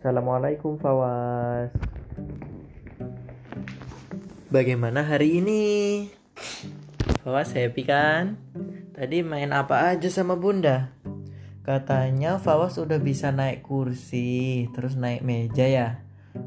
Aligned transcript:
Assalamualaikum 0.00 0.80
Fawas. 0.80 1.68
Bagaimana 4.48 5.04
hari 5.04 5.44
ini? 5.44 5.64
Fawas 7.20 7.52
happy 7.52 7.84
kan? 7.84 8.40
Tadi 8.96 9.20
main 9.20 9.52
apa 9.52 9.92
aja 9.92 10.08
sama 10.08 10.40
bunda? 10.40 10.96
Katanya 11.60 12.40
Fawas 12.40 12.80
udah 12.80 12.96
bisa 12.96 13.28
naik 13.28 13.60
kursi, 13.60 14.72
terus 14.72 14.96
naik 14.96 15.20
meja 15.20 15.68
ya. 15.68 16.00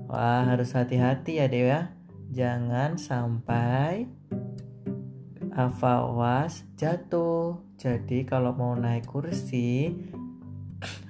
Wah 0.09 0.49
harus 0.49 0.73
hati-hati 0.73 1.37
ya 1.37 1.45
Dewa. 1.45 1.93
Jangan 2.33 2.97
sampai 2.97 4.09
Fawas 5.77 6.65
jatuh. 6.73 7.61
Jadi 7.77 8.25
kalau 8.25 8.57
mau 8.57 8.73
naik 8.73 9.05
kursi 9.05 9.93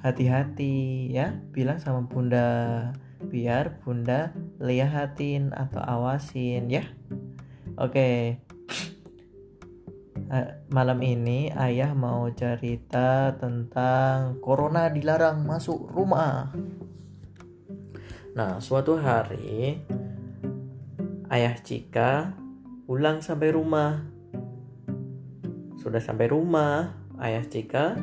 hati-hati 0.01 1.09
ya. 1.11 1.37
Bilang 1.53 1.79
sama 1.81 2.05
bunda 2.05 2.91
biar 3.23 3.79
bunda 3.81 4.35
lihatin 4.59 5.55
atau 5.55 5.79
awasin 5.79 6.67
ya. 6.67 6.83
Oke. 7.79 8.41
Malam 10.73 10.99
ini 11.05 11.53
ayah 11.53 11.93
mau 11.93 12.25
cerita 12.33 13.37
tentang 13.37 14.41
corona 14.41 14.89
dilarang 14.89 15.45
masuk 15.45 15.93
rumah. 15.93 16.49
Nah 18.33 18.57
suatu 18.57 18.97
hari 18.97 19.77
ayah 21.29 21.53
Cika 21.61 22.33
pulang 22.89 23.21
sampai 23.21 23.53
rumah. 23.53 24.09
Sudah 25.77 26.01
sampai 26.01 26.25
rumah 26.33 26.97
ayah 27.21 27.45
Cika 27.45 27.93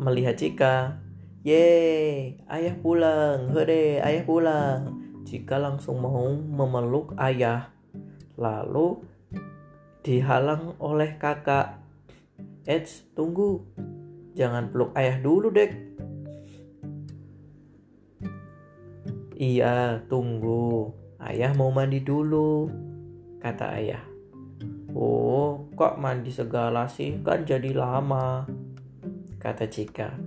melihat 0.00 0.36
Cika. 0.36 1.00
Yeay, 1.40 2.36
ayah 2.52 2.76
pulang. 2.84 3.48
Hore, 3.56 4.04
ayah 4.04 4.24
pulang. 4.28 5.00
Cika 5.24 5.56
langsung 5.56 6.04
mau 6.04 6.28
memeluk 6.36 7.16
ayah. 7.16 7.72
Lalu 8.36 9.00
dihalang 10.04 10.76
oleh 10.76 11.16
kakak. 11.16 11.80
Eits, 12.68 13.08
tunggu. 13.16 13.64
Jangan 14.36 14.68
peluk 14.68 14.92
ayah 14.96 15.16
dulu, 15.16 15.48
Dek. 15.48 15.72
Iya, 19.40 20.04
tunggu. 20.12 20.92
Ayah 21.16 21.56
mau 21.56 21.72
mandi 21.72 22.04
dulu, 22.04 22.68
kata 23.40 23.80
ayah. 23.80 24.04
Oh, 24.92 25.72
kok 25.72 25.96
mandi 25.96 26.28
segala 26.28 26.84
sih? 26.84 27.16
Kan 27.24 27.48
jadi 27.48 27.72
lama 27.72 28.44
kata 29.40 29.66
Cika. 29.72 30.20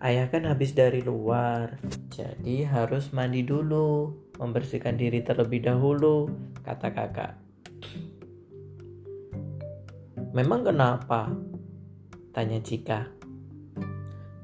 Ayah 0.00 0.32
kan 0.32 0.48
habis 0.48 0.72
dari 0.72 1.04
luar, 1.04 1.76
jadi 2.08 2.64
harus 2.64 3.12
mandi 3.12 3.44
dulu, 3.44 4.16
membersihkan 4.40 4.96
diri 4.96 5.20
terlebih 5.20 5.60
dahulu, 5.60 6.30
kata 6.64 6.88
kakak. 6.94 7.36
Memang 10.32 10.64
kenapa? 10.64 11.28
Tanya 12.32 12.62
Cika. 12.64 13.12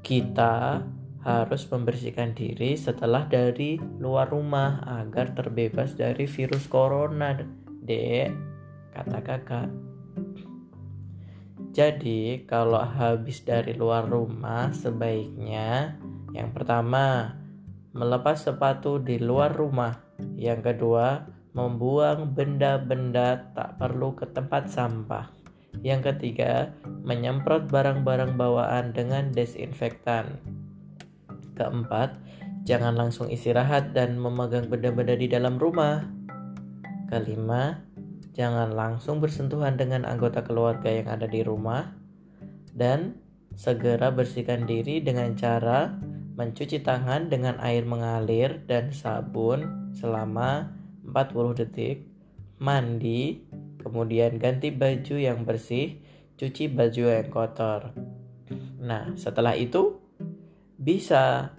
Kita 0.05 0.83
harus 1.25 1.63
membersihkan 1.65 2.37
diri 2.37 2.77
setelah 2.77 3.25
dari 3.25 3.81
luar 3.97 4.29
rumah 4.29 4.83
agar 5.01 5.33
terbebas 5.33 5.97
dari 5.97 6.29
virus 6.29 6.69
corona, 6.69 7.33
dek, 7.81 8.29
kata 8.93 9.19
kakak. 9.25 9.96
Jadi, 11.77 12.41
kalau 12.49 12.81
habis 12.81 13.45
dari 13.45 13.77
luar 13.77 14.09
rumah, 14.09 14.73
sebaiknya 14.73 15.93
yang 16.33 16.49
pertama 16.49 17.37
melepas 17.93 18.49
sepatu 18.49 18.97
di 18.97 19.21
luar 19.21 19.53
rumah. 19.53 19.93
Yang 20.33 20.73
kedua, 20.73 21.29
membuang 21.53 22.33
benda-benda 22.33 23.53
tak 23.53 23.77
perlu 23.77 24.17
ke 24.17 24.25
tempat 24.25 24.73
sampah. 24.73 25.29
Yang 25.85 26.17
ketiga, 26.17 26.73
menyemprot 27.05 27.69
barang-barang 27.69 28.33
bawaan 28.33 28.97
dengan 28.97 29.29
desinfektan. 29.29 30.41
Keempat, 31.53 32.17
jangan 32.65 32.97
langsung 32.97 33.29
istirahat 33.29 33.93
dan 33.93 34.17
memegang 34.17 34.65
benda-benda 34.65 35.13
di 35.13 35.29
dalam 35.29 35.61
rumah. 35.61 36.09
Kelima, 37.13 37.85
jangan 38.37 38.77
langsung 38.77 39.17
bersentuhan 39.17 39.81
dengan 39.81 40.05
anggota 40.05 40.45
keluarga 40.45 40.93
yang 40.93 41.09
ada 41.09 41.25
di 41.25 41.41
rumah, 41.41 41.89
dan 42.77 43.17
segera 43.57 44.13
bersihkan 44.13 44.69
diri 44.69 45.01
dengan 45.01 45.33
cara 45.33 45.97
mencuci 46.37 46.85
tangan 46.85 47.33
dengan 47.33 47.57
air 47.57 47.81
mengalir 47.81 48.61
dan 48.69 48.93
sabun 48.93 49.89
selama 49.97 50.69
40 51.01 51.57
detik, 51.57 52.05
mandi, 52.61 53.41
kemudian 53.81 54.37
ganti 54.37 54.69
baju 54.69 55.17
yang 55.17 55.41
bersih, 55.41 55.97
cuci 56.37 56.69
baju 56.69 57.03
yang 57.09 57.33
kotor. 57.33 57.97
Nah, 58.77 59.17
setelah 59.17 59.57
itu 59.57 59.97
bisa 60.77 61.57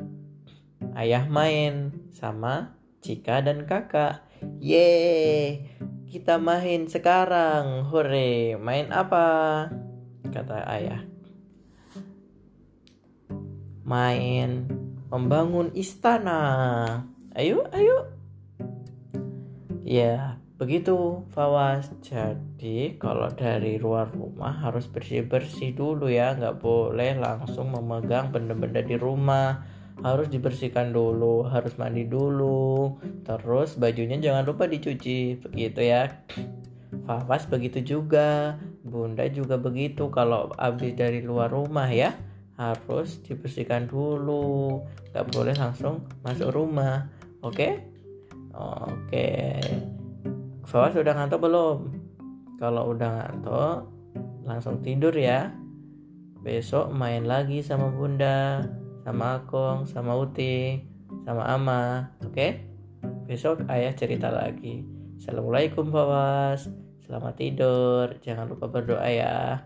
ayah 0.94 1.26
main 1.26 2.06
sama 2.14 2.78
Cika 3.02 3.42
dan 3.42 3.66
kakak. 3.66 4.22
Yeay, 4.62 5.66
kita 6.08 6.40
main 6.40 6.88
sekarang, 6.88 7.84
hore. 7.92 8.56
Main 8.56 8.88
apa? 8.88 9.68
Kata 10.32 10.64
ayah. 10.64 11.04
Main 13.84 14.68
membangun 15.12 15.68
istana. 15.76 16.40
Ayo, 17.36 17.68
ayo. 17.76 18.08
Ya, 19.84 20.40
begitu 20.56 21.28
Fawas. 21.32 21.92
Jadi 22.00 22.96
kalau 22.96 23.28
dari 23.32 23.76
luar 23.76 24.08
rumah 24.08 24.64
harus 24.64 24.88
bersih-bersih 24.88 25.76
dulu 25.76 26.08
ya. 26.08 26.36
Nggak 26.36 26.60
boleh 26.60 27.20
langsung 27.20 27.72
memegang 27.72 28.32
benda-benda 28.32 28.80
di 28.80 28.96
rumah 28.96 29.77
harus 30.02 30.30
dibersihkan 30.30 30.94
dulu, 30.94 31.46
harus 31.46 31.74
mandi 31.74 32.06
dulu, 32.06 32.98
terus 33.26 33.74
bajunya 33.74 34.18
jangan 34.18 34.46
lupa 34.46 34.70
dicuci, 34.70 35.38
begitu 35.42 35.80
ya. 35.82 36.22
Fafas 37.04 37.48
begitu 37.48 37.82
juga, 37.82 38.60
Bunda 38.84 39.26
juga 39.28 39.56
begitu 39.58 40.08
kalau 40.12 40.52
habis 40.56 40.94
dari 40.94 41.24
luar 41.24 41.50
rumah 41.50 41.88
ya, 41.90 42.14
harus 42.54 43.18
dibersihkan 43.26 43.90
dulu, 43.90 44.82
gak 45.10 45.26
boleh 45.34 45.54
langsung 45.58 46.06
masuk 46.22 46.52
rumah, 46.54 47.10
oke? 47.42 47.82
Oke. 48.54 49.60
Fafas 50.68 50.94
udah 50.98 51.14
ngantuk 51.16 51.42
belum? 51.42 51.78
Kalau 52.58 52.92
udah 52.94 53.08
ngantuk, 53.22 53.78
langsung 54.46 54.82
tidur 54.82 55.14
ya. 55.14 55.54
Besok 56.38 56.94
main 56.94 57.26
lagi 57.26 57.66
sama 57.66 57.90
Bunda 57.90 58.62
sama 59.08 59.40
Akong, 59.40 59.88
sama 59.88 60.12
Uti, 60.20 60.84
sama 61.24 61.48
Ama. 61.48 62.12
Oke? 62.28 62.28
Okay? 62.28 62.50
Besok 63.24 63.64
ayah 63.72 63.96
cerita 63.96 64.28
lagi. 64.28 64.84
Assalamualaikum 65.16 65.88
Fawas. 65.88 66.68
Selamat 67.00 67.40
tidur. 67.40 68.20
Jangan 68.20 68.52
lupa 68.52 68.68
berdoa 68.68 69.08
ya. 69.08 69.64